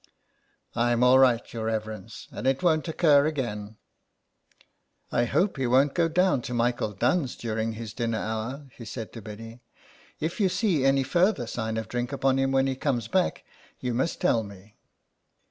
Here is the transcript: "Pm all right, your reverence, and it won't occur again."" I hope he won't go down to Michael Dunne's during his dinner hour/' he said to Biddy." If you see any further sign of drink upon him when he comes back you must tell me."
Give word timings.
"Pm 0.73 1.03
all 1.03 1.19
right, 1.19 1.53
your 1.53 1.65
reverence, 1.65 2.27
and 2.31 2.47
it 2.47 2.63
won't 2.63 2.87
occur 2.87 3.27
again."" 3.27 3.77
I 5.11 5.25
hope 5.25 5.57
he 5.57 5.67
won't 5.67 5.93
go 5.93 6.07
down 6.07 6.41
to 6.41 6.55
Michael 6.55 6.93
Dunne's 6.93 7.35
during 7.35 7.73
his 7.73 7.93
dinner 7.93 8.17
hour/' 8.17 8.71
he 8.71 8.83
said 8.83 9.13
to 9.13 9.21
Biddy." 9.21 9.61
If 10.19 10.39
you 10.39 10.49
see 10.49 10.83
any 10.85 11.03
further 11.03 11.45
sign 11.45 11.77
of 11.77 11.87
drink 11.87 12.11
upon 12.11 12.39
him 12.39 12.51
when 12.51 12.65
he 12.65 12.75
comes 12.75 13.07
back 13.07 13.43
you 13.79 13.93
must 13.93 14.19
tell 14.19 14.41
me." 14.41 14.75